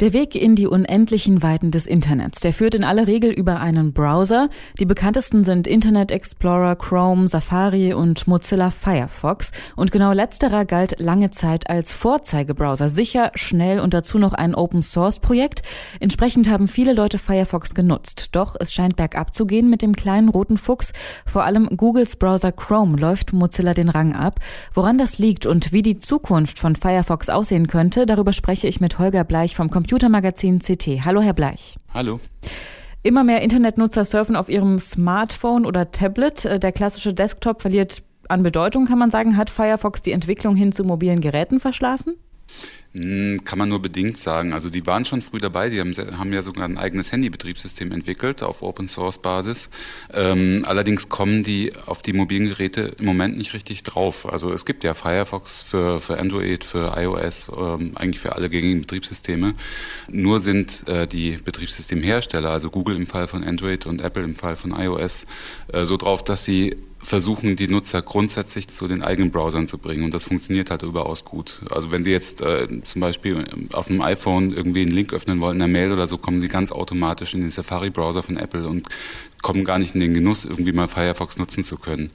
[0.00, 3.92] Der Weg in die unendlichen Weiten des Internets, der führt in aller Regel über einen
[3.92, 4.48] Browser.
[4.80, 9.52] Die bekanntesten sind Internet Explorer, Chrome, Safari und Mozilla Firefox.
[9.76, 12.88] Und genau letzterer galt lange Zeit als Vorzeigebrowser.
[12.88, 15.62] Sicher, schnell und dazu noch ein Open Source Projekt.
[16.00, 18.30] Entsprechend haben viele Leute Firefox genutzt.
[18.32, 20.92] Doch es scheint bergab zu gehen mit dem kleinen roten Fuchs.
[21.24, 24.40] Vor allem Googles Browser Chrome läuft Mozilla den Rang ab.
[24.72, 28.98] Woran das liegt und wie die Zukunft von Firefox aussehen könnte, darüber spreche ich mit
[28.98, 31.04] Holger Bleich vom Computermagazin CT.
[31.04, 31.76] Hallo, Herr Bleich.
[31.92, 32.18] Hallo.
[33.02, 36.46] Immer mehr Internetnutzer surfen auf ihrem Smartphone oder Tablet.
[36.46, 39.36] Äh, der klassische Desktop verliert an Bedeutung, kann man sagen.
[39.36, 42.14] Hat Firefox die Entwicklung hin zu mobilen Geräten verschlafen?
[42.94, 44.52] Hm, kann man nur bedingt sagen.
[44.52, 48.44] Also die waren schon früh dabei, die haben, haben ja sogar ein eigenes Handybetriebssystem entwickelt
[48.44, 49.68] auf Open Source Basis.
[50.12, 54.30] Ähm, allerdings kommen die auf die mobilen Geräte im Moment nicht richtig drauf.
[54.32, 58.82] Also es gibt ja Firefox für, für Android, für iOS, ähm, eigentlich für alle gängigen
[58.82, 59.54] Betriebssysteme.
[60.08, 64.54] Nur sind äh, die Betriebssystemhersteller, also Google im Fall von Android und Apple im Fall
[64.54, 65.26] von iOS,
[65.72, 70.04] äh, so drauf, dass sie versuchen, die Nutzer grundsätzlich zu den eigenen Browsern zu bringen.
[70.04, 71.60] Und das funktioniert halt überaus gut.
[71.70, 75.56] Also wenn Sie jetzt äh, zum Beispiel auf dem iPhone irgendwie einen Link öffnen wollen
[75.56, 78.88] in der Mail oder so, kommen Sie ganz automatisch in den Safari-Browser von Apple und
[79.42, 82.10] kommen gar nicht in den Genuss, irgendwie mal Firefox nutzen zu können.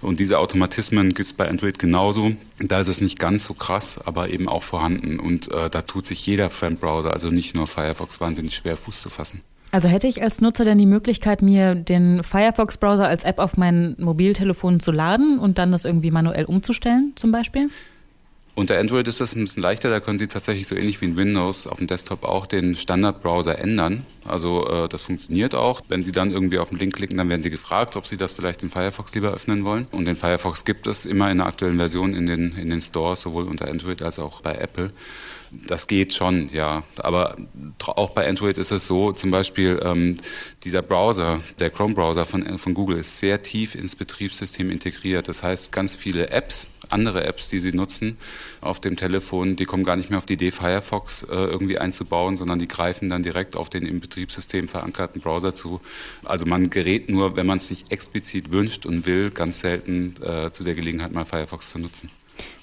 [0.00, 2.32] Und diese Automatismen gibt es bei Android genauso.
[2.60, 5.18] Da ist es nicht ganz so krass, aber eben auch vorhanden.
[5.18, 9.10] Und äh, da tut sich jeder Fremdbrowser, also nicht nur Firefox, wahnsinnig schwer Fuß zu
[9.10, 9.42] fassen.
[9.70, 13.96] Also hätte ich als Nutzer denn die Möglichkeit, mir den Firefox-Browser als App auf mein
[13.98, 17.68] Mobiltelefon zu laden und dann das irgendwie manuell umzustellen, zum Beispiel?
[18.58, 21.16] Unter Android ist das ein bisschen leichter, da können Sie tatsächlich so ähnlich wie in
[21.16, 24.04] Windows auf dem Desktop auch den Standardbrowser ändern.
[24.24, 25.82] Also äh, das funktioniert auch.
[25.86, 28.32] Wenn Sie dann irgendwie auf den Link klicken, dann werden Sie gefragt, ob Sie das
[28.32, 29.86] vielleicht in Firefox lieber öffnen wollen.
[29.92, 33.22] Und den Firefox gibt es immer in der aktuellen Version in den, in den Stores,
[33.22, 34.90] sowohl unter Android als auch bei Apple.
[35.50, 36.82] Das geht schon, ja.
[36.96, 37.36] Aber
[37.78, 40.18] auch bei Android ist es so, zum Beispiel ähm,
[40.64, 45.28] dieser Browser, der Chrome-Browser von, von Google ist sehr tief ins Betriebssystem integriert.
[45.28, 48.18] Das heißt, ganz viele Apps, andere Apps, die sie nutzen
[48.60, 52.36] auf dem Telefon, die kommen gar nicht mehr auf die Idee, Firefox äh, irgendwie einzubauen,
[52.36, 55.80] sondern die greifen dann direkt auf den im Betriebssystem verankerten Browser zu.
[56.24, 60.50] Also man gerät nur, wenn man es sich explizit wünscht und will, ganz selten äh,
[60.52, 62.10] zu der Gelegenheit mal Firefox zu nutzen.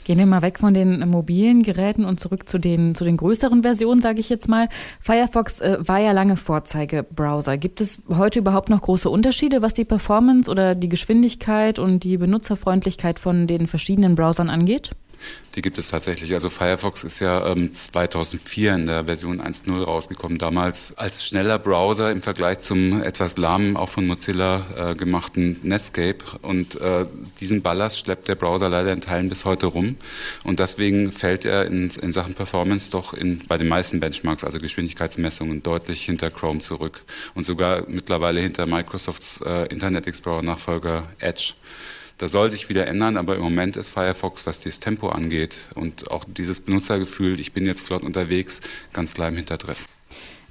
[0.06, 3.64] Gehen wir mal weg von den mobilen Geräten und zurück zu den, zu den größeren
[3.64, 4.70] Versionen, sage ich jetzt mal.
[5.02, 7.58] Firefox äh, war ja lange Vorzeigebrowser.
[7.58, 12.18] Gibt es heute überhaupt noch große Unterschiede, was die Performance oder die Geschwindigkeit und die
[12.18, 14.92] Benutzerfreundlichkeit von den verschiedenen Browsern angeht?
[15.56, 16.34] Die gibt es tatsächlich.
[16.34, 20.38] Also Firefox ist ja ähm, 2004 in der Version 1.0 rausgekommen.
[20.38, 26.18] Damals als schneller Browser im Vergleich zum etwas lahmen, auch von Mozilla äh, gemachten Netscape.
[26.42, 27.06] Und äh,
[27.40, 29.96] diesen Ballast schleppt der Browser leider in Teilen bis heute rum.
[30.44, 34.60] Und deswegen fällt er in, in Sachen Performance doch in, bei den meisten Benchmarks, also
[34.60, 37.04] Geschwindigkeitsmessungen, deutlich hinter Chrome zurück.
[37.34, 41.54] Und sogar mittlerweile hinter Microsofts äh, Internet Explorer Nachfolger Edge.
[42.18, 46.12] Das soll sich wieder ändern, aber im Moment ist Firefox, was dieses Tempo angeht und
[46.12, 48.62] auch dieses Benutzergefühl, ich bin jetzt flott unterwegs,
[48.94, 49.86] ganz klar im Hintertreffen.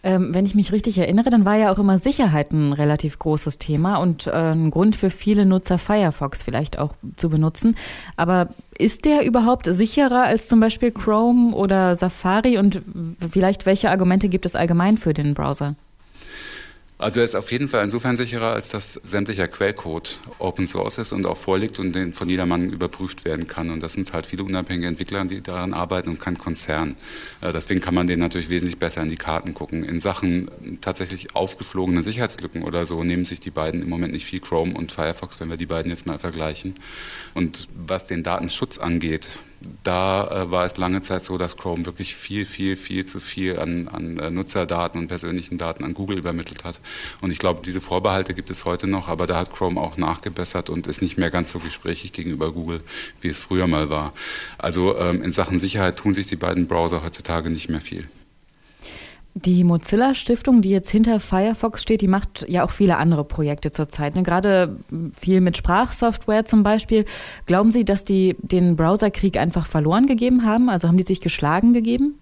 [0.03, 3.57] Ähm, wenn ich mich richtig erinnere, dann war ja auch immer Sicherheit ein relativ großes
[3.57, 7.75] Thema und äh, ein Grund für viele Nutzer Firefox vielleicht auch zu benutzen.
[8.19, 12.83] Aber ist der überhaupt sicherer als zum Beispiel Chrome oder Safari und
[13.31, 15.75] vielleicht welche Argumente gibt es allgemein für den Browser?
[16.97, 21.13] Also er ist auf jeden Fall insofern sicherer, als dass sämtlicher Quellcode Open Source ist
[21.13, 23.71] und auch vorliegt und den von jedermann überprüft werden kann.
[23.71, 26.95] Und das sind halt viele unabhängige Entwickler, die daran arbeiten und kein Konzern.
[27.41, 29.83] Äh, deswegen kann man denen natürlich wesentlich besser in die Karten gucken.
[29.83, 30.49] In Sachen
[30.83, 34.93] tatsächlich aufgeflogene Sicherheitslücken oder so nehmen sich die beiden im Moment nicht viel, Chrome und
[34.93, 36.77] Firefox, wenn wir die beiden jetzt mal vergleichen.
[37.35, 39.41] Und was den Datenschutz angeht,
[39.83, 43.59] da äh, war es lange Zeit so, dass Chrome wirklich viel, viel, viel zu viel
[43.59, 46.81] an, an äh, Nutzerdaten und persönlichen Daten an Google übermittelt hat.
[47.21, 50.71] Und ich glaube, diese Vorbehalte gibt es heute noch, aber da hat Chrome auch nachgebessert
[50.71, 52.83] und ist nicht mehr ganz so gesprächig gegenüber Google,
[53.21, 54.13] wie es früher mal war.
[54.59, 58.09] Also ähm, in Sachen Sicherheit tun sich die beiden Browser heutzutage nicht mehr viel.
[59.37, 63.73] Die Mozilla Stiftung, die jetzt hinter Firefox steht, die macht ja auch viele andere Projekte
[63.73, 64.15] zurzeit.
[64.15, 64.23] Ne?
[64.23, 64.77] Gerade
[65.13, 67.05] viel mit Sprachsoftware zum Beispiel.
[67.47, 70.69] Glauben Sie, dass die den Browserkrieg einfach verloren gegeben haben?
[70.69, 72.21] Also haben die sich geschlagen gegeben?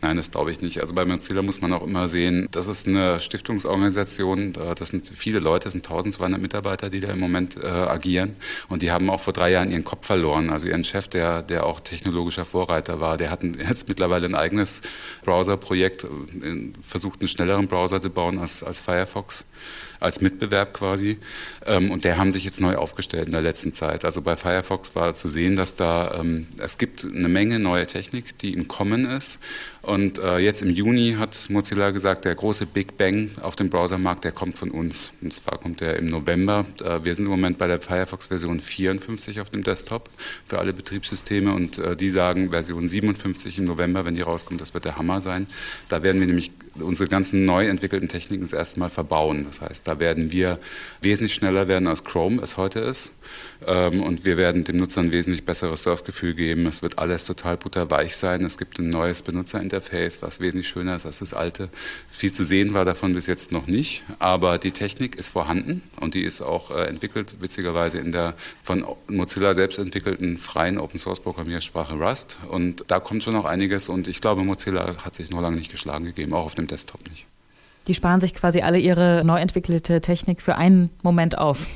[0.00, 0.80] Nein, das glaube ich nicht.
[0.80, 5.38] Also bei Mozilla muss man auch immer sehen, das ist eine Stiftungsorganisation, das sind viele
[5.38, 8.36] Leute, das sind 1200 Mitarbeiter, die da im Moment äh, agieren
[8.68, 10.50] und die haben auch vor drei Jahren ihren Kopf verloren.
[10.50, 14.80] Also ihren Chef, der, der auch technologischer Vorreiter war, der hat jetzt mittlerweile ein eigenes
[15.24, 16.08] Browserprojekt, äh,
[16.82, 19.46] versucht einen schnelleren Browser zu bauen als, als Firefox
[20.02, 21.18] als Mitbewerb quasi.
[21.64, 24.04] Ähm, und der haben sich jetzt neu aufgestellt in der letzten Zeit.
[24.04, 28.36] Also bei Firefox war zu sehen, dass da ähm, es gibt eine Menge neue Technik,
[28.38, 29.38] die im Kommen ist.
[29.82, 34.24] Und äh, jetzt im Juni hat Mozilla gesagt, der große Big Bang auf dem Browsermarkt,
[34.24, 35.12] der kommt von uns.
[35.20, 36.64] Und zwar kommt der im November.
[36.80, 40.08] Äh, wir sind im Moment bei der Firefox-Version 54 auf dem Desktop
[40.44, 44.72] für alle Betriebssysteme und äh, die sagen Version 57 im November, wenn die rauskommt, das
[44.72, 45.48] wird der Hammer sein.
[45.88, 49.44] Da werden wir nämlich unsere ganzen neu entwickelten Techniken das erste Mal verbauen.
[49.44, 50.58] Das heißt, da werden wir
[51.02, 53.12] wesentlich schneller werden, als Chrome es heute ist.
[53.66, 56.66] Ähm, und wir werden dem Nutzer ein wesentlich besseres Surfgefühl geben.
[56.66, 58.44] Es wird alles total butterweich sein.
[58.44, 61.68] Es gibt ein neues Benutzerinterface, was wesentlich schöner ist als das alte.
[62.08, 66.14] Viel zu sehen war davon bis jetzt noch nicht, aber die Technik ist vorhanden und
[66.14, 72.40] die ist auch äh, entwickelt, witzigerweise in der von Mozilla selbst entwickelten freien Open-Source-Programmiersprache Rust.
[72.48, 75.70] Und da kommt schon noch einiges und ich glaube, Mozilla hat sich noch lange nicht
[75.70, 77.26] geschlagen gegeben, auch auf dem Desktop nicht.
[77.88, 81.66] Die sparen sich quasi alle ihre neu entwickelte Technik für einen Moment auf.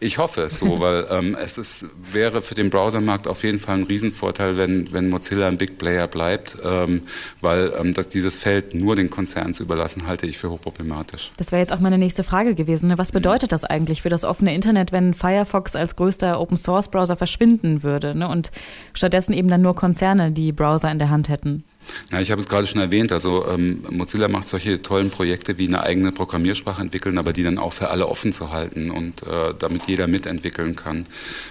[0.00, 3.76] Ich hoffe es so, weil ähm, es ist, wäre für den Browsermarkt auf jeden Fall
[3.76, 7.02] ein Riesenvorteil, wenn, wenn Mozilla ein Big Player bleibt, ähm,
[7.40, 11.32] weil ähm, dass dieses Feld nur den Konzernen zu überlassen, halte ich für hochproblematisch.
[11.36, 12.88] Das wäre jetzt auch meine nächste Frage gewesen.
[12.88, 12.98] Ne?
[12.98, 18.14] Was bedeutet das eigentlich für das offene Internet, wenn Firefox als größter Open-Source-Browser verschwinden würde
[18.14, 18.28] ne?
[18.28, 18.50] und
[18.92, 21.64] stattdessen eben dann nur Konzerne die Browser in der Hand hätten?
[22.12, 23.12] Ja, ich habe es gerade schon erwähnt.
[23.12, 27.58] Also ähm, Mozilla macht solche tollen Projekte wie eine eigene Programmiersprache entwickeln, aber die dann
[27.58, 31.06] auch für alle offen zu halten und äh, damit jeder mitentwickeln kann.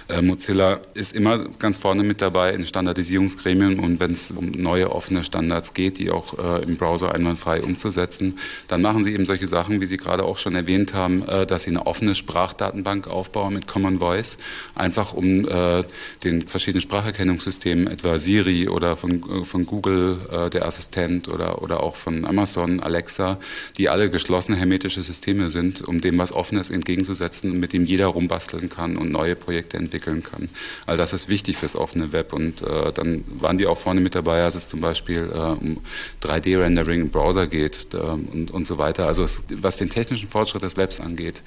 [0.08, 4.90] Äh, Mozilla ist immer ganz vorne mit dabei in Standardisierungsgremien und wenn es um neue
[4.92, 8.38] offene Standards geht, die auch äh, im Browser einwandfrei umzusetzen,
[8.68, 11.64] dann machen sie eben solche Sachen, wie Sie gerade auch schon erwähnt haben, äh, dass
[11.64, 14.38] sie eine offene Sprachdatenbank aufbauen mit Common Voice,
[14.74, 15.84] einfach um äh,
[16.24, 21.82] den verschiedenen Spracherkennungssystemen, etwa Siri oder von, äh, von Google äh, der Assistent oder, oder
[21.82, 23.38] auch von Amazon, Alexa,
[23.76, 28.68] die alle geschlossene hermetische Systeme sind, um dem was Offenes entgegenzusetzen, mit dem jeder rumbasteln
[28.68, 30.48] kann und neue Projekte entwickeln kann.
[30.86, 34.14] Also das ist wichtig fürs offene Web und äh, dann waren die auch vorne mit
[34.14, 35.78] dabei, als es zum Beispiel äh, um
[36.22, 39.06] 3D-Rendering im Browser geht äh, und, und so weiter.
[39.06, 41.42] Also es, was den technischen Fortschritt des Webs angeht,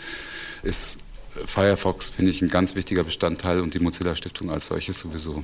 [0.63, 0.97] ist
[1.45, 5.43] Firefox, finde ich, ein ganz wichtiger Bestandteil und die Mozilla Stiftung als solches sowieso.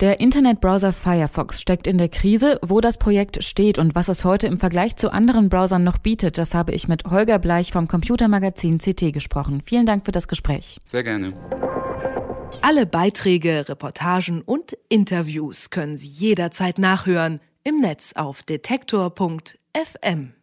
[0.00, 2.58] Der Internetbrowser Firefox steckt in der Krise.
[2.62, 6.38] Wo das Projekt steht und was es heute im Vergleich zu anderen Browsern noch bietet,
[6.38, 9.62] das habe ich mit Holger Bleich vom Computermagazin CT gesprochen.
[9.64, 10.78] Vielen Dank für das Gespräch.
[10.84, 11.32] Sehr gerne.
[12.62, 20.34] Alle Beiträge, Reportagen und Interviews können Sie jederzeit nachhören im Netz auf detektor.fm.